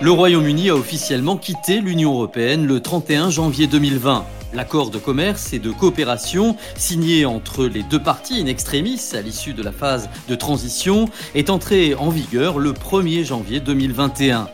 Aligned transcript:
Le 0.00 0.10
Royaume-Uni 0.10 0.70
a 0.70 0.74
officiellement 0.74 1.36
quitté 1.36 1.80
l'Union 1.80 2.14
européenne 2.14 2.66
le 2.66 2.80
31 2.80 3.30
janvier 3.30 3.68
2020. 3.68 4.24
L'accord 4.52 4.90
de 4.90 4.98
commerce 4.98 5.52
et 5.52 5.60
de 5.60 5.70
coopération 5.70 6.56
signé 6.76 7.24
entre 7.24 7.64
les 7.66 7.84
deux 7.84 8.02
parties 8.02 8.40
in 8.40 8.46
extremis 8.46 9.00
à 9.14 9.20
l'issue 9.20 9.54
de 9.54 9.62
la 9.62 9.70
phase 9.70 10.10
de 10.28 10.34
transition 10.34 11.08
est 11.36 11.48
entré 11.48 11.94
en 11.94 12.08
vigueur 12.08 12.58
le 12.58 12.72
1er 12.72 13.24
janvier 13.24 13.60
2021. 13.60 14.48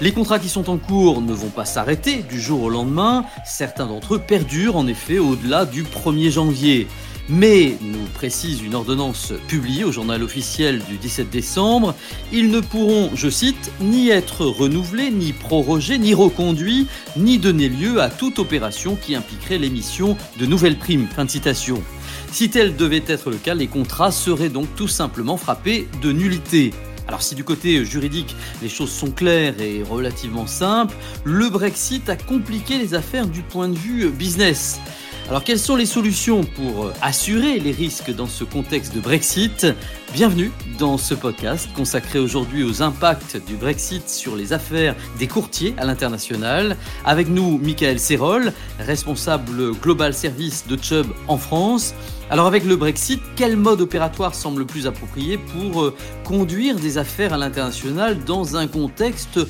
Les 0.00 0.12
contrats 0.12 0.38
qui 0.38 0.48
sont 0.48 0.70
en 0.70 0.78
cours 0.78 1.20
ne 1.20 1.32
vont 1.32 1.50
pas 1.50 1.64
s'arrêter 1.64 2.22
du 2.22 2.40
jour 2.40 2.62
au 2.62 2.70
lendemain, 2.70 3.24
certains 3.44 3.86
d'entre 3.86 4.14
eux 4.14 4.20
perdurent 4.20 4.76
en 4.76 4.86
effet 4.86 5.18
au-delà 5.18 5.66
du 5.66 5.82
1er 5.82 6.30
janvier. 6.30 6.86
Mais, 7.30 7.78
nous 7.80 8.04
précise 8.12 8.60
une 8.60 8.74
ordonnance 8.74 9.32
publiée 9.48 9.82
au 9.84 9.92
journal 9.92 10.22
officiel 10.22 10.82
du 10.84 10.98
17 10.98 11.30
décembre, 11.30 11.94
ils 12.32 12.50
ne 12.50 12.60
pourront, 12.60 13.10
je 13.14 13.30
cite, 13.30 13.72
ni 13.80 14.10
être 14.10 14.44
renouvelés, 14.44 15.10
ni 15.10 15.32
prorogés, 15.32 15.96
ni 15.96 16.12
reconduits, 16.12 16.86
ni 17.16 17.38
donner 17.38 17.70
lieu 17.70 18.02
à 18.02 18.10
toute 18.10 18.38
opération 18.38 18.94
qui 18.94 19.14
impliquerait 19.14 19.56
l'émission 19.56 20.18
de 20.38 20.44
nouvelles 20.44 20.78
primes. 20.78 21.06
Fin 21.06 21.26
citation. 21.26 21.82
Si 22.30 22.50
tel 22.50 22.76
devait 22.76 23.04
être 23.06 23.30
le 23.30 23.38
cas, 23.38 23.54
les 23.54 23.68
contrats 23.68 24.12
seraient 24.12 24.50
donc 24.50 24.66
tout 24.76 24.88
simplement 24.88 25.38
frappés 25.38 25.88
de 26.02 26.12
nullité. 26.12 26.72
Alors 27.08 27.22
si 27.22 27.34
du 27.34 27.44
côté 27.44 27.84
juridique 27.84 28.34
les 28.62 28.68
choses 28.68 28.90
sont 28.90 29.10
claires 29.10 29.60
et 29.60 29.82
relativement 29.82 30.46
simples, 30.46 30.96
le 31.24 31.48
Brexit 31.48 32.08
a 32.08 32.16
compliqué 32.16 32.78
les 32.78 32.94
affaires 32.94 33.26
du 33.26 33.42
point 33.42 33.68
de 33.68 33.76
vue 33.76 34.08
business. 34.10 34.80
Alors 35.28 35.42
quelles 35.42 35.58
sont 35.58 35.74
les 35.74 35.86
solutions 35.86 36.44
pour 36.44 36.92
assurer 37.00 37.58
les 37.58 37.70
risques 37.70 38.14
dans 38.14 38.26
ce 38.26 38.44
contexte 38.44 38.94
de 38.94 39.00
Brexit? 39.00 39.66
Bienvenue 40.12 40.52
dans 40.78 40.98
ce 40.98 41.14
podcast 41.14 41.66
consacré 41.74 42.18
aujourd'hui 42.18 42.62
aux 42.62 42.82
impacts 42.82 43.42
du 43.46 43.56
Brexit 43.56 44.06
sur 44.10 44.36
les 44.36 44.52
affaires 44.52 44.94
des 45.18 45.26
courtiers 45.26 45.74
à 45.78 45.86
l'international. 45.86 46.76
Avec 47.06 47.28
nous, 47.28 47.56
Michael 47.56 47.98
Serrol, 47.98 48.52
responsable 48.78 49.72
Global 49.72 50.12
Service 50.12 50.66
de 50.66 50.76
Chubb 50.76 51.06
en 51.26 51.38
France. 51.38 51.94
Alors 52.28 52.46
avec 52.46 52.64
le 52.64 52.76
Brexit, 52.76 53.22
quel 53.34 53.56
mode 53.56 53.80
opératoire 53.80 54.34
semble 54.34 54.60
le 54.60 54.66
plus 54.66 54.86
approprié 54.86 55.38
pour 55.38 55.84
euh, 55.84 55.96
conduire 56.24 56.76
des 56.76 56.98
affaires 56.98 57.32
à 57.32 57.38
l'international 57.38 58.22
dans 58.24 58.56
un 58.56 58.66
contexte 58.66 59.40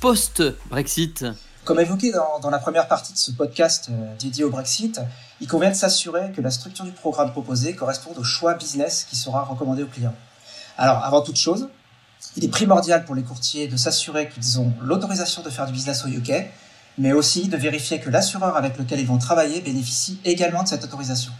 post-Brexit? 0.00 1.24
Comme 1.64 1.78
évoqué 1.78 2.12
dans, 2.12 2.50
la 2.50 2.58
première 2.58 2.88
partie 2.88 3.12
de 3.12 3.18
ce 3.18 3.32
podcast 3.32 3.88
euh, 3.90 4.16
dédié 4.18 4.44
au 4.44 4.50
Brexit, 4.50 5.00
il 5.40 5.46
convient 5.46 5.70
de 5.70 5.74
s'assurer 5.74 6.32
que 6.32 6.40
la 6.40 6.50
structure 6.50 6.84
du 6.84 6.92
programme 6.92 7.32
proposé 7.32 7.74
corresponde 7.74 8.18
au 8.18 8.24
choix 8.24 8.54
business 8.54 9.06
qui 9.08 9.16
sera 9.16 9.44
recommandé 9.44 9.82
aux 9.82 9.86
clients. 9.86 10.14
Alors, 10.78 11.04
avant 11.04 11.20
toute 11.20 11.36
chose, 11.36 11.68
il 12.36 12.44
est 12.44 12.48
primordial 12.48 13.04
pour 13.04 13.14
les 13.14 13.22
courtiers 13.22 13.68
de 13.68 13.76
s'assurer 13.76 14.28
qu'ils 14.28 14.58
ont 14.58 14.72
l'autorisation 14.80 15.42
de 15.42 15.50
faire 15.50 15.66
du 15.66 15.72
business 15.72 16.04
au 16.04 16.08
UK, 16.08 16.32
mais 16.98 17.12
aussi 17.12 17.48
de 17.48 17.56
vérifier 17.56 18.00
que 18.00 18.08
l'assureur 18.08 18.56
avec 18.56 18.78
lequel 18.78 19.00
ils 19.00 19.06
vont 19.06 19.18
travailler 19.18 19.60
bénéficie 19.60 20.18
également 20.24 20.62
de 20.62 20.68
cette 20.68 20.84
autorisation. 20.84 21.32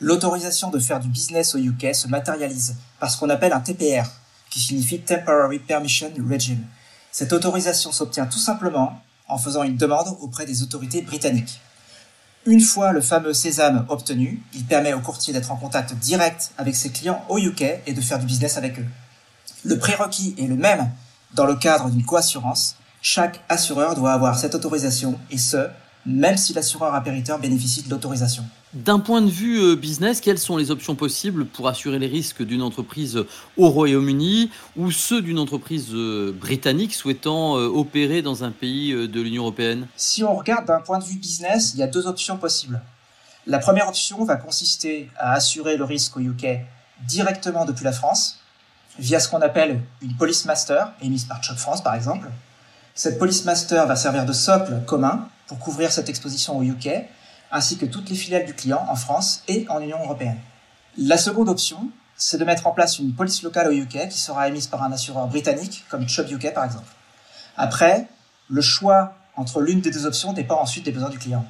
L'autorisation 0.00 0.70
de 0.70 0.78
faire 0.78 1.00
du 1.00 1.08
business 1.08 1.54
au 1.54 1.58
UK 1.58 1.94
se 1.94 2.08
matérialise 2.08 2.76
par 3.00 3.10
ce 3.10 3.18
qu'on 3.18 3.30
appelle 3.30 3.52
un 3.52 3.60
TPR, 3.60 4.06
qui 4.50 4.60
signifie 4.60 5.00
Temporary 5.00 5.58
Permission 5.58 6.12
Regime. 6.30 6.64
Cette 7.10 7.32
autorisation 7.32 7.92
s'obtient 7.92 8.26
tout 8.26 8.38
simplement 8.38 9.00
en 9.28 9.38
faisant 9.38 9.62
une 9.62 9.76
demande 9.76 10.16
auprès 10.20 10.46
des 10.46 10.62
autorités 10.62 11.02
britanniques. 11.02 11.60
Une 12.46 12.60
fois 12.60 12.92
le 12.92 13.00
fameux 13.00 13.32
sésame 13.32 13.86
obtenu, 13.88 14.42
il 14.52 14.64
permet 14.64 14.92
au 14.92 15.00
courtier 15.00 15.32
d'être 15.32 15.50
en 15.50 15.56
contact 15.56 15.94
direct 15.94 16.52
avec 16.58 16.76
ses 16.76 16.90
clients 16.90 17.24
au 17.28 17.38
UK 17.38 17.62
et 17.86 17.92
de 17.94 18.00
faire 18.00 18.18
du 18.18 18.26
business 18.26 18.58
avec 18.58 18.78
eux. 18.78 18.86
Le 19.64 19.78
prérequis 19.78 20.34
est 20.38 20.46
le 20.46 20.56
même 20.56 20.90
dans 21.32 21.46
le 21.46 21.54
cadre 21.54 21.88
d'une 21.88 22.04
coassurance. 22.04 22.76
Chaque 23.00 23.40
assureur 23.48 23.94
doit 23.94 24.12
avoir 24.12 24.38
cette 24.38 24.54
autorisation 24.54 25.18
et 25.30 25.38
ce, 25.38 25.68
même 26.06 26.36
si 26.36 26.52
l'assureur 26.52 26.94
impériteur 26.94 27.38
bénéficie 27.38 27.82
de 27.82 27.90
l'autorisation. 27.90 28.44
D'un 28.74 28.98
point 28.98 29.22
de 29.22 29.30
vue 29.30 29.60
euh, 29.60 29.76
business, 29.76 30.20
quelles 30.20 30.38
sont 30.38 30.56
les 30.56 30.70
options 30.70 30.94
possibles 30.96 31.46
pour 31.46 31.68
assurer 31.68 31.98
les 31.98 32.08
risques 32.08 32.42
d'une 32.42 32.62
entreprise 32.62 33.24
au 33.56 33.68
Royaume-Uni 33.68 34.50
ou 34.76 34.90
ceux 34.90 35.22
d'une 35.22 35.38
entreprise 35.38 35.88
euh, 35.92 36.34
britannique 36.38 36.92
souhaitant 36.92 37.56
euh, 37.56 37.66
opérer 37.66 38.20
dans 38.20 38.42
un 38.44 38.50
pays 38.50 38.92
de 38.92 39.20
l'Union 39.20 39.42
européenne? 39.42 39.86
Si 39.96 40.24
on 40.24 40.34
regarde 40.34 40.66
d'un 40.66 40.80
point 40.80 40.98
de 40.98 41.04
vue 41.04 41.18
business, 41.18 41.72
il 41.74 41.80
y 41.80 41.82
a 41.82 41.86
deux 41.86 42.06
options 42.06 42.36
possibles. 42.36 42.82
La 43.46 43.58
première 43.58 43.88
option 43.88 44.24
va 44.24 44.36
consister 44.36 45.10
à 45.16 45.34
assurer 45.34 45.76
le 45.76 45.84
risque 45.84 46.16
au 46.16 46.20
UK 46.20 46.46
directement 47.06 47.64
depuis 47.64 47.84
la 47.84 47.92
France, 47.92 48.40
via 48.98 49.20
ce 49.20 49.28
qu'on 49.28 49.40
appelle 49.40 49.80
une 50.02 50.16
police 50.16 50.44
master, 50.46 50.92
émise 51.00 51.24
par 51.24 51.42
Chubb 51.42 51.56
France 51.56 51.82
par 51.82 51.94
exemple. 51.94 52.28
Cette 52.94 53.18
police 53.18 53.44
master 53.44 53.86
va 53.86 53.96
servir 53.96 54.24
de 54.24 54.32
socle 54.32 54.80
commun 54.86 55.28
pour 55.46 55.58
couvrir 55.58 55.92
cette 55.92 56.08
exposition 56.08 56.56
au 56.58 56.62
UK 56.62 56.88
ainsi 57.50 57.78
que 57.78 57.86
toutes 57.86 58.10
les 58.10 58.16
filiales 58.16 58.46
du 58.46 58.54
client 58.54 58.84
en 58.88 58.96
France 58.96 59.42
et 59.46 59.66
en 59.68 59.80
Union 59.80 59.98
européenne. 60.02 60.38
La 60.98 61.16
seconde 61.16 61.48
option, 61.48 61.88
c'est 62.16 62.38
de 62.38 62.44
mettre 62.44 62.66
en 62.66 62.72
place 62.72 62.98
une 62.98 63.14
police 63.14 63.42
locale 63.42 63.68
au 63.68 63.72
UK 63.72 64.08
qui 64.08 64.18
sera 64.18 64.48
émise 64.48 64.66
par 64.66 64.82
un 64.82 64.92
assureur 64.92 65.26
britannique 65.28 65.84
comme 65.88 66.08
Chubb 66.08 66.30
UK 66.30 66.52
par 66.52 66.64
exemple. 66.64 66.90
Après, 67.56 68.08
le 68.48 68.60
choix 68.60 69.14
entre 69.36 69.60
l'une 69.60 69.80
des 69.80 69.90
deux 69.90 70.06
options 70.06 70.32
dépend 70.32 70.60
ensuite 70.60 70.84
des 70.84 70.92
besoins 70.92 71.10
du 71.10 71.18
client. 71.18 71.44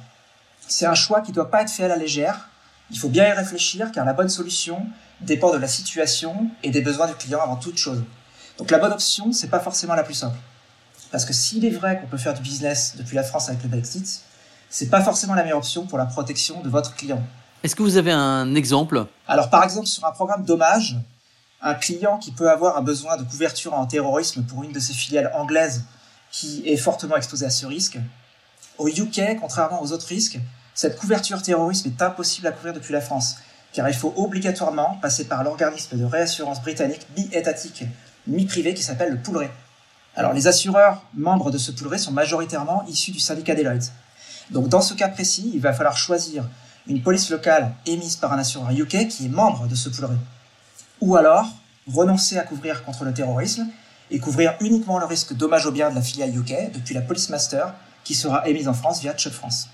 C'est 0.67 0.85
un 0.85 0.95
choix 0.95 1.21
qui 1.21 1.31
ne 1.31 1.35
doit 1.35 1.51
pas 1.51 1.61
être 1.61 1.69
fait 1.69 1.83
à 1.83 1.87
la 1.87 1.95
légère. 1.95 2.49
Il 2.91 2.97
faut 2.97 3.09
bien 3.09 3.27
y 3.27 3.31
réfléchir 3.31 3.91
car 3.91 4.05
la 4.05 4.13
bonne 4.13 4.29
solution 4.29 4.85
dépend 5.21 5.51
de 5.51 5.57
la 5.57 5.67
situation 5.67 6.49
et 6.63 6.71
des 6.71 6.81
besoins 6.81 7.07
du 7.07 7.15
client 7.15 7.39
avant 7.41 7.55
toute 7.55 7.77
chose. 7.77 8.03
Donc 8.57 8.71
la 8.71 8.77
bonne 8.77 8.91
option, 8.91 9.31
c'est 9.31 9.49
pas 9.49 9.59
forcément 9.59 9.95
la 9.95 10.03
plus 10.03 10.13
simple. 10.13 10.37
Parce 11.11 11.25
que 11.25 11.33
s'il 11.33 11.65
est 11.65 11.69
vrai 11.69 11.99
qu'on 11.99 12.07
peut 12.07 12.17
faire 12.17 12.33
du 12.33 12.41
business 12.41 12.95
depuis 12.97 13.15
la 13.15 13.23
France 13.23 13.49
avec 13.49 13.63
le 13.63 13.69
Brexit, 13.69 14.21
c'est 14.69 14.89
pas 14.89 15.01
forcément 15.01 15.35
la 15.35 15.43
meilleure 15.43 15.59
option 15.59 15.85
pour 15.85 15.97
la 15.97 16.05
protection 16.05 16.61
de 16.61 16.69
votre 16.69 16.95
client. 16.95 17.21
Est-ce 17.63 17.75
que 17.75 17.83
vous 17.83 17.97
avez 17.97 18.11
un 18.11 18.53
exemple? 18.55 19.05
Alors 19.27 19.49
par 19.49 19.63
exemple 19.63 19.87
sur 19.87 20.05
un 20.05 20.11
programme 20.11 20.43
dommage, 20.43 20.97
un 21.61 21.73
client 21.73 22.17
qui 22.17 22.31
peut 22.31 22.49
avoir 22.49 22.77
un 22.77 22.81
besoin 22.81 23.17
de 23.17 23.23
couverture 23.23 23.73
en 23.73 23.85
terrorisme 23.85 24.43
pour 24.43 24.63
une 24.63 24.71
de 24.71 24.79
ses 24.79 24.93
filiales 24.93 25.31
anglaises 25.33 25.85
qui 26.31 26.63
est 26.67 26.77
fortement 26.77 27.15
exposée 27.15 27.45
à 27.45 27.49
ce 27.49 27.65
risque. 27.65 27.97
Au 28.77 28.87
UK, 28.87 29.39
contrairement 29.39 29.81
aux 29.81 29.91
autres 29.93 30.07
risques, 30.07 30.39
cette 30.73 30.97
couverture 30.97 31.41
terrorisme 31.41 31.87
est 31.87 32.01
impossible 32.01 32.47
à 32.47 32.51
couvrir 32.51 32.73
depuis 32.73 32.91
la 32.91 32.99
France, 32.99 33.37
car 33.71 33.87
il 33.87 33.95
faut 33.95 34.13
obligatoirement 34.17 34.99
passer 35.01 35.25
par 35.25 35.43
l'organisme 35.43 35.97
de 35.97 36.03
réassurance 36.03 36.61
britannique 36.61 37.07
mi-étatique, 37.17 37.85
mi-privé 38.27 38.73
qui 38.73 38.83
s'appelle 38.83 39.13
le 39.13 39.21
poolré. 39.21 39.49
Alors 40.15 40.33
les 40.33 40.47
assureurs 40.47 41.01
membres 41.13 41.51
de 41.51 41.57
ce 41.57 41.71
poolré 41.71 41.97
sont 41.97 42.11
majoritairement 42.11 42.85
issus 42.87 43.11
du 43.11 43.19
syndicat 43.19 43.53
Deloitte. 43.53 43.91
Donc 44.51 44.69
dans 44.69 44.81
ce 44.81 44.93
cas 44.93 45.09
précis, 45.09 45.51
il 45.53 45.59
va 45.59 45.73
falloir 45.73 45.97
choisir 45.97 46.45
une 46.87 47.01
police 47.01 47.29
locale 47.29 47.73
émise 47.85 48.15
par 48.15 48.31
un 48.31 48.39
assureur 48.39 48.71
UK 48.71 49.07
qui 49.07 49.25
est 49.25 49.29
membre 49.29 49.67
de 49.67 49.75
ce 49.75 49.89
pool 49.89 50.17
Ou 51.01 51.15
alors 51.15 51.47
renoncer 51.91 52.37
à 52.37 52.43
couvrir 52.43 52.83
contre 52.83 53.03
le 53.03 53.13
terrorisme 53.13 53.67
et 54.11 54.19
couvrir 54.19 54.55
uniquement 54.61 54.99
le 54.99 55.05
risque 55.05 55.33
dommage 55.33 55.65
au 55.65 55.71
bien 55.71 55.89
de 55.89 55.95
la 55.95 56.01
filiale 56.01 56.35
UK 56.35 56.71
depuis 56.73 56.93
la 56.93 57.01
Police 57.01 57.29
Master 57.29 57.73
qui 58.03 58.13
sera 58.13 58.47
émise 58.47 58.67
en 58.67 58.73
France 58.73 59.01
via 59.01 59.17
Chubb 59.17 59.33
France. 59.33 59.67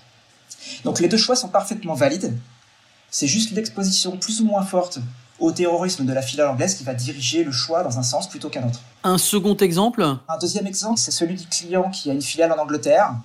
Donc 0.84 1.00
les 1.00 1.08
deux 1.08 1.18
choix 1.18 1.36
sont 1.36 1.48
parfaitement 1.48 1.94
valides. 1.94 2.36
C'est 3.10 3.26
juste 3.26 3.52
l'exposition 3.52 4.16
plus 4.16 4.40
ou 4.40 4.46
moins 4.46 4.62
forte 4.62 4.98
au 5.42 5.50
terrorisme 5.50 6.06
de 6.06 6.12
la 6.12 6.22
filiale 6.22 6.48
anglaise 6.48 6.76
qui 6.76 6.84
va 6.84 6.94
diriger 6.94 7.42
le 7.42 7.50
choix 7.50 7.82
dans 7.82 7.98
un 7.98 8.04
sens 8.04 8.28
plutôt 8.28 8.48
qu'un 8.48 8.64
autre. 8.64 8.80
Un 9.02 9.18
second 9.18 9.56
exemple? 9.56 10.02
Un 10.02 10.38
deuxième 10.40 10.68
exemple, 10.68 10.98
c'est 10.98 11.10
celui 11.10 11.34
du 11.34 11.46
client 11.46 11.90
qui 11.90 12.10
a 12.10 12.12
une 12.12 12.22
filiale 12.22 12.52
en 12.52 12.58
Angleterre 12.62 13.16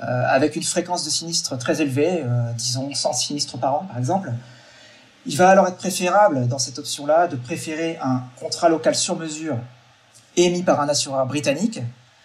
euh, 0.00 0.22
avec 0.28 0.54
une 0.54 0.62
fréquence 0.62 1.04
de 1.04 1.10
sinistres 1.10 1.58
très 1.58 1.82
élevée, 1.82 2.22
euh, 2.22 2.52
disons 2.52 2.94
100 2.94 3.12
sinistres 3.14 3.58
par 3.58 3.74
an 3.74 3.86
par 3.88 3.98
exemple, 3.98 4.32
il 5.26 5.36
va 5.36 5.50
alors 5.50 5.66
être 5.66 5.76
préférable 5.76 6.46
dans 6.46 6.58
cette 6.58 6.78
option-là 6.78 7.26
de 7.26 7.34
préférer 7.34 7.98
un 8.00 8.22
contrat 8.38 8.68
local 8.68 8.94
sur 8.94 9.16
mesure 9.16 9.56
émis 10.36 10.62
par 10.62 10.80
un 10.80 10.88
assureur 10.88 11.26
britannique 11.26 11.80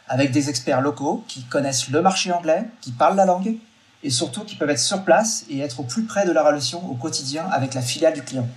avec 0.08 0.31
des 0.31 0.50
experts 0.50 0.81
locaux 0.81 1.23
qui 1.28 1.43
connaissent 1.46 1.90
le 1.90 2.02
marché 2.03 2.32
anglais, 2.32 2.66
qui 2.82 2.91
parlent 2.91 3.16
la 3.16 3.26
langue 3.26 3.55
et 4.03 4.09
surtout 4.11 4.43
qui 4.43 4.55
peuvent 4.55 4.70
être 4.70 4.79
sur 4.79 5.03
place 5.03 5.46
et 5.49 5.59
être 5.61 5.79
au 5.79 5.84
plus 5.84 6.03
près 6.03 6.28
de 6.28 6.32
la 6.32 6.43
relation 6.43 6.85
au 6.91 6.93
quotidien 6.93 7.47
avec 7.52 7.73
la 7.73 7.82
filiale 7.82 8.14
du 8.14 8.22
client. 8.22 8.47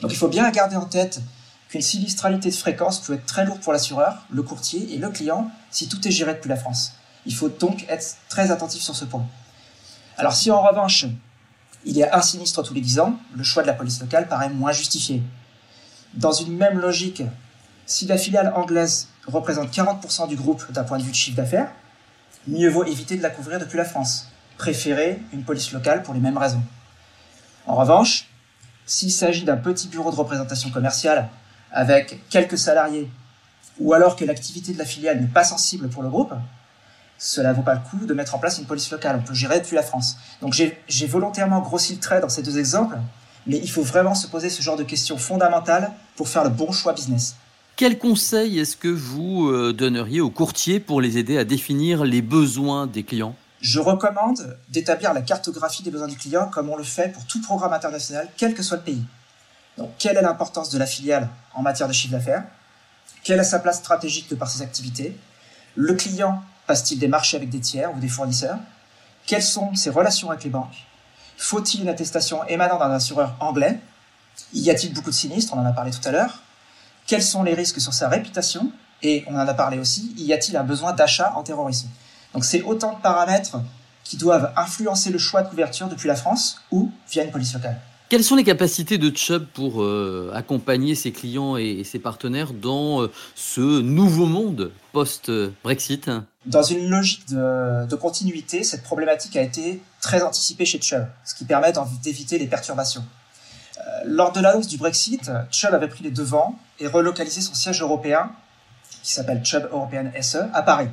Donc 0.00 0.12
il 0.12 0.16
faut 0.16 0.28
bien 0.28 0.50
garder 0.50 0.76
en 0.76 0.84
tête 0.84 1.20
qu'une 1.68 1.82
sinistralité 1.82 2.50
de 2.50 2.54
fréquence 2.54 3.00
peut 3.00 3.14
être 3.14 3.26
très 3.26 3.44
lourde 3.44 3.60
pour 3.60 3.72
l'assureur, 3.72 4.24
le 4.30 4.42
courtier 4.42 4.94
et 4.94 4.98
le 4.98 5.10
client 5.10 5.50
si 5.70 5.88
tout 5.88 6.06
est 6.06 6.10
géré 6.10 6.34
depuis 6.34 6.48
la 6.48 6.56
France. 6.56 6.92
Il 7.24 7.34
faut 7.34 7.48
donc 7.48 7.84
être 7.88 8.16
très 8.28 8.50
attentif 8.50 8.82
sur 8.82 8.94
ce 8.94 9.04
point. 9.04 9.26
Alors 10.16 10.34
si 10.34 10.50
en 10.50 10.62
revanche, 10.62 11.06
il 11.84 11.96
y 11.96 12.02
a 12.02 12.16
un 12.16 12.22
sinistre 12.22 12.62
tous 12.62 12.74
les 12.74 12.80
10 12.80 13.00
ans, 13.00 13.16
le 13.34 13.42
choix 13.42 13.62
de 13.62 13.68
la 13.68 13.74
police 13.74 14.00
locale 14.00 14.28
paraît 14.28 14.48
moins 14.48 14.72
justifié. 14.72 15.22
Dans 16.14 16.32
une 16.32 16.56
même 16.56 16.78
logique, 16.78 17.22
si 17.84 18.06
la 18.06 18.16
filiale 18.16 18.52
anglaise 18.56 19.08
représente 19.26 19.70
40% 19.70 20.28
du 20.28 20.36
groupe 20.36 20.70
d'un 20.72 20.84
point 20.84 20.98
de 20.98 21.02
vue 21.02 21.10
de 21.10 21.16
chiffre 21.16 21.36
d'affaires, 21.36 21.70
mieux 22.48 22.68
vaut 22.68 22.84
éviter 22.84 23.16
de 23.16 23.22
la 23.22 23.30
couvrir 23.30 23.58
depuis 23.58 23.76
la 23.76 23.84
France, 23.84 24.28
préférer 24.56 25.20
une 25.32 25.44
police 25.44 25.72
locale 25.72 26.02
pour 26.02 26.14
les 26.14 26.20
mêmes 26.20 26.38
raisons. 26.38 26.62
En 27.66 27.74
revanche, 27.74 28.28
s'il 28.86 29.10
s'agit 29.10 29.44
d'un 29.44 29.56
petit 29.56 29.88
bureau 29.88 30.10
de 30.10 30.16
représentation 30.16 30.70
commerciale 30.70 31.28
avec 31.72 32.20
quelques 32.30 32.56
salariés 32.58 33.10
ou 33.78 33.92
alors 33.92 34.16
que 34.16 34.24
l'activité 34.24 34.72
de 34.72 34.78
la 34.78 34.84
filiale 34.84 35.20
n'est 35.20 35.26
pas 35.26 35.44
sensible 35.44 35.88
pour 35.88 36.02
le 36.02 36.08
groupe, 36.08 36.32
cela 37.18 37.52
vaut 37.52 37.62
pas 37.62 37.74
le 37.74 37.80
coup 37.80 38.06
de 38.06 38.14
mettre 38.14 38.34
en 38.34 38.38
place 38.38 38.58
une 38.58 38.66
police 38.66 38.90
locale. 38.90 39.20
On 39.20 39.26
peut 39.26 39.34
gérer 39.34 39.60
depuis 39.60 39.76
la 39.76 39.82
France. 39.82 40.16
Donc 40.40 40.54
j'ai 40.54 41.06
volontairement 41.06 41.60
grossi 41.60 41.94
le 41.94 42.00
trait 42.00 42.20
dans 42.20 42.28
ces 42.28 42.42
deux 42.42 42.58
exemples, 42.58 42.96
mais 43.46 43.58
il 43.58 43.70
faut 43.70 43.82
vraiment 43.82 44.14
se 44.14 44.26
poser 44.26 44.50
ce 44.50 44.62
genre 44.62 44.76
de 44.76 44.82
questions 44.82 45.18
fondamentales 45.18 45.92
pour 46.14 46.28
faire 46.28 46.44
le 46.44 46.50
bon 46.50 46.72
choix 46.72 46.92
business. 46.92 47.36
Quel 47.76 47.98
conseil 47.98 48.58
est-ce 48.58 48.76
que 48.76 48.88
vous 48.88 49.48
euh, 49.48 49.74
donneriez 49.74 50.22
aux 50.22 50.30
courtiers 50.30 50.80
pour 50.80 51.02
les 51.02 51.18
aider 51.18 51.36
à 51.36 51.44
définir 51.44 52.04
les 52.04 52.22
besoins 52.22 52.86
des 52.86 53.02
clients? 53.02 53.36
Je 53.66 53.80
recommande 53.80 54.56
d'établir 54.68 55.12
la 55.12 55.22
cartographie 55.22 55.82
des 55.82 55.90
besoins 55.90 56.06
du 56.06 56.16
client 56.16 56.46
comme 56.46 56.70
on 56.70 56.76
le 56.76 56.84
fait 56.84 57.08
pour 57.08 57.26
tout 57.26 57.42
programme 57.42 57.72
international, 57.72 58.28
quel 58.36 58.54
que 58.54 58.62
soit 58.62 58.76
le 58.76 58.84
pays. 58.84 59.04
Donc, 59.76 59.90
quelle 59.98 60.16
est 60.16 60.22
l'importance 60.22 60.70
de 60.70 60.78
la 60.78 60.86
filiale 60.86 61.28
en 61.52 61.62
matière 61.62 61.88
de 61.88 61.92
chiffre 61.92 62.12
d'affaires? 62.12 62.44
Quelle 63.24 63.40
est 63.40 63.44
sa 63.44 63.58
place 63.58 63.78
stratégique 63.78 64.30
de 64.30 64.36
par 64.36 64.48
ses 64.48 64.62
activités? 64.62 65.18
Le 65.74 65.94
client 65.94 66.44
passe-t-il 66.68 67.00
des 67.00 67.08
marchés 67.08 67.36
avec 67.36 67.50
des 67.50 67.58
tiers 67.58 67.92
ou 67.92 67.98
des 67.98 68.06
fournisseurs? 68.06 68.58
Quelles 69.26 69.42
sont 69.42 69.74
ses 69.74 69.90
relations 69.90 70.30
avec 70.30 70.44
les 70.44 70.50
banques? 70.50 70.86
Faut-il 71.36 71.82
une 71.82 71.88
attestation 71.88 72.46
émanant 72.46 72.78
d'un 72.78 72.92
assureur 72.92 73.34
anglais? 73.40 73.80
Y 74.54 74.70
a-t-il 74.70 74.94
beaucoup 74.94 75.10
de 75.10 75.16
sinistres? 75.16 75.52
On 75.54 75.58
en 75.58 75.66
a 75.66 75.72
parlé 75.72 75.90
tout 75.90 76.06
à 76.08 76.12
l'heure. 76.12 76.40
Quels 77.08 77.20
sont 77.20 77.42
les 77.42 77.54
risques 77.54 77.80
sur 77.80 77.92
sa 77.92 78.08
réputation? 78.08 78.70
Et 79.02 79.24
on 79.26 79.34
en 79.34 79.48
a 79.48 79.54
parlé 79.54 79.80
aussi, 79.80 80.14
y 80.16 80.32
a-t-il 80.32 80.56
un 80.56 80.62
besoin 80.62 80.92
d'achat 80.92 81.32
en 81.34 81.42
terrorisme? 81.42 81.88
Donc 82.36 82.44
c'est 82.44 82.60
autant 82.60 82.92
de 82.92 83.00
paramètres 83.00 83.56
qui 84.04 84.18
doivent 84.18 84.52
influencer 84.58 85.08
le 85.08 85.16
choix 85.16 85.40
de 85.40 85.48
couverture 85.48 85.88
depuis 85.88 86.06
la 86.06 86.16
France 86.16 86.60
ou 86.70 86.92
via 87.10 87.24
une 87.24 87.30
police 87.30 87.54
locale. 87.54 87.80
Quelles 88.10 88.24
sont 88.24 88.36
les 88.36 88.44
capacités 88.44 88.98
de 88.98 89.10
Chubb 89.16 89.46
pour 89.54 89.82
euh, 89.82 90.30
accompagner 90.34 90.94
ses 90.94 91.12
clients 91.12 91.56
et, 91.56 91.82
ses 91.82 91.98
partenaires 91.98 92.52
dans 92.52 93.00
euh, 93.00 93.10
ce 93.34 93.80
nouveau 93.80 94.26
monde 94.26 94.70
post-Brexit? 94.92 96.10
Dans 96.44 96.62
une 96.62 96.90
logique 96.90 97.26
de, 97.30 97.96
continuité, 97.96 98.64
cette 98.64 98.82
problématique 98.82 99.34
a 99.38 99.42
été 99.42 99.80
très 100.02 100.20
anticipée 100.20 100.66
chez 100.66 100.78
Chubb, 100.78 101.06
ce 101.24 101.34
qui 101.34 101.46
permet 101.46 101.72
d'éviter 102.02 102.38
les 102.38 102.48
perturbations. 102.48 103.04
Euh, 103.78 103.82
lors 104.04 104.32
de 104.32 104.40
l'annonce 104.40 104.68
du 104.68 104.76
Brexit, 104.76 105.30
Chubb 105.50 105.72
avait 105.72 105.88
pris 105.88 106.04
les 106.04 106.10
devants 106.10 106.58
et 106.80 106.86
relocalisé 106.86 107.40
son 107.40 107.54
siège 107.54 107.80
européen, 107.80 108.30
qui 109.02 109.12
s'appelle 109.12 109.42
Chubb 109.42 109.70
European 109.72 110.12
SE, 110.20 110.36
à 110.52 110.60
Paris. 110.60 110.88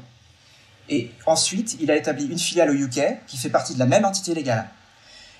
Et 0.89 1.11
ensuite, 1.25 1.77
il 1.79 1.89
a 1.91 1.95
établi 1.95 2.25
une 2.25 2.39
filiale 2.39 2.69
au 2.69 2.73
UK 2.73 3.25
qui 3.27 3.37
fait 3.37 3.49
partie 3.49 3.73
de 3.73 3.79
la 3.79 3.85
même 3.85 4.05
entité 4.05 4.33
légale. 4.33 4.69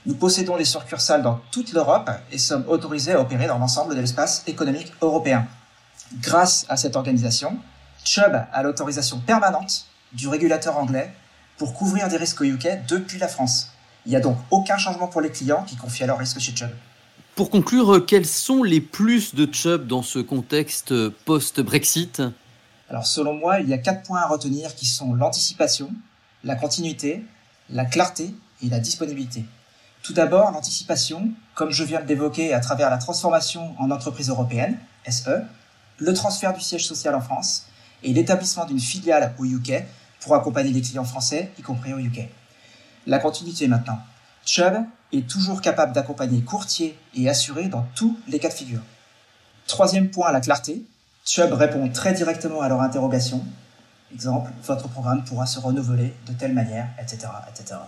Nous 0.05 0.15
possédons 0.15 0.57
des 0.57 0.65
succursales 0.65 1.21
dans 1.21 1.41
toute 1.51 1.71
l'Europe 1.73 2.09
et 2.31 2.37
sommes 2.37 2.65
autorisés 2.67 3.13
à 3.13 3.21
opérer 3.21 3.47
dans 3.47 3.57
l'ensemble 3.57 3.95
de 3.95 4.01
l'espace 4.01 4.43
économique 4.47 4.91
européen. 5.01 5.47
Grâce 6.21 6.65
à 6.69 6.77
cette 6.77 6.95
organisation, 6.95 7.57
Chubb 8.03 8.45
a 8.51 8.63
l'autorisation 8.63 9.19
permanente 9.19 9.87
du 10.11 10.27
régulateur 10.27 10.77
anglais 10.77 11.13
pour 11.57 11.73
couvrir 11.73 12.09
des 12.09 12.17
risques 12.17 12.41
au 12.41 12.43
UK 12.43 12.85
depuis 12.87 13.17
la 13.17 13.27
France. 13.27 13.71
Il 14.05 14.09
n'y 14.09 14.15
a 14.17 14.19
donc 14.19 14.37
aucun 14.51 14.77
changement 14.77 15.07
pour 15.07 15.21
les 15.21 15.31
clients 15.31 15.63
qui 15.63 15.77
confient 15.77 16.03
alors 16.03 16.19
risque 16.19 16.39
chez 16.39 16.53
Chubb. 16.53 16.71
Pour 17.35 17.49
conclure, 17.49 18.05
quels 18.05 18.27
sont 18.27 18.61
les 18.61 18.81
plus 18.81 19.33
de 19.33 19.51
Chubb 19.51 19.87
dans 19.87 20.03
ce 20.03 20.19
contexte 20.19 20.93
post-Brexit? 21.25 22.21
Alors 22.89 23.07
selon 23.07 23.33
moi, 23.33 23.59
il 23.59 23.69
y 23.69 23.73
a 23.73 23.77
quatre 23.77 24.03
points 24.03 24.21
à 24.21 24.27
retenir 24.27 24.75
qui 24.75 24.85
sont 24.85 25.13
l'anticipation, 25.13 25.91
la 26.43 26.55
continuité, 26.55 27.23
la 27.69 27.85
clarté 27.85 28.35
et 28.61 28.69
la 28.69 28.79
disponibilité. 28.79 29.45
Tout 30.01 30.13
d'abord, 30.13 30.51
l'anticipation, 30.51 31.31
comme 31.55 31.71
je 31.71 31.83
viens 31.83 32.01
de 32.01 32.07
l'évoquer 32.07 32.53
à 32.53 32.59
travers 32.59 32.89
la 32.89 32.97
transformation 32.97 33.73
en 33.79 33.89
entreprise 33.89 34.29
européenne, 34.29 34.77
SE, 35.09 35.43
le 35.97 36.13
transfert 36.13 36.53
du 36.53 36.59
siège 36.59 36.85
social 36.85 37.15
en 37.15 37.21
France 37.21 37.67
et 38.03 38.13
l'établissement 38.13 38.65
d'une 38.65 38.79
filiale 38.79 39.33
au 39.39 39.45
UK 39.45 39.83
pour 40.19 40.35
accompagner 40.35 40.71
les 40.71 40.81
clients 40.81 41.05
français, 41.05 41.51
y 41.57 41.61
compris 41.61 41.93
au 41.93 41.99
UK. 41.99 42.27
La 43.07 43.19
continuité 43.19 43.67
maintenant. 43.67 43.99
Chubb 44.45 44.85
est 45.13 45.27
toujours 45.27 45.61
capable 45.61 45.93
d'accompagner 45.93 46.41
courtiers 46.41 46.97
et 47.15 47.29
assurés 47.29 47.67
dans 47.67 47.85
tous 47.95 48.17
les 48.27 48.39
cas 48.39 48.49
de 48.49 48.53
figure. 48.53 48.81
Troisième 49.67 50.09
point, 50.09 50.31
la 50.31 50.41
clarté. 50.41 50.83
Chubb 51.25 51.53
répond 51.53 51.87
très 51.89 52.13
directement 52.13 52.61
à 52.61 52.67
leurs 52.67 52.81
interrogations. 52.81 53.43
Exemple, 54.13 54.51
votre 54.65 54.89
programme 54.89 55.23
pourra 55.23 55.45
se 55.45 55.59
renouveler 55.59 56.13
de 56.27 56.33
telle 56.33 56.53
manière, 56.53 56.89
etc., 57.01 57.27
etc. 57.49 57.79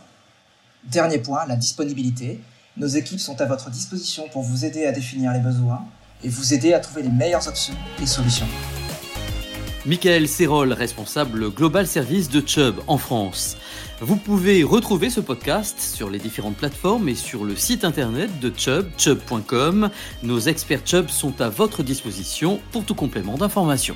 Dernier 0.86 1.20
point, 1.20 1.46
la 1.46 1.58
disponibilité. 1.58 2.42
Nos 2.78 2.88
équipes 2.88 3.20
sont 3.20 3.40
à 3.42 3.46
votre 3.46 3.70
disposition 3.70 4.28
pour 4.30 4.42
vous 4.42 4.66
aider 4.66 4.86
à 4.86 4.92
définir 4.92 5.34
les 5.34 5.40
besoins 5.40 5.86
et 6.24 6.30
vous 6.30 6.54
aider 6.54 6.74
à 6.74 6.80
trouver 6.80 7.04
les 7.04 7.10
meilleures 7.10 7.48
options 7.48 7.76
et 8.02 8.06
solutions. 8.06 8.48
Michael 9.86 10.28
Serrol, 10.28 10.74
responsable 10.74 11.52
Global 11.52 11.86
Service 11.86 12.30
de 12.30 12.42
Chubb 12.46 12.80
en 12.88 12.98
France. 12.98 13.56
Vous 14.02 14.16
pouvez 14.16 14.64
retrouver 14.64 15.12
ce 15.12 15.20
podcast 15.20 15.80
sur 15.80 16.10
les 16.10 16.18
différentes 16.18 16.58
plateformes 16.58 17.08
et 17.08 17.14
sur 17.14 17.44
le 17.44 17.56
site 17.56 17.86
internet 17.86 18.32
de 18.40 18.52
Chubb, 18.56 18.88
chubb.com. 18.98 19.92
Nos 20.24 20.40
experts 20.40 20.82
Chubb 20.86 21.10
sont 21.10 21.40
à 21.40 21.50
votre 21.50 21.84
disposition 21.84 22.60
pour 22.72 22.84
tout 22.84 22.96
complément 22.96 23.38
d'information. 23.38 23.96